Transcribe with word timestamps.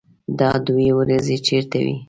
_دا 0.39 0.51
دوې 0.65 0.89
ورځې 0.99 1.37
چېرته 1.47 1.77
وې؟ 1.85 1.95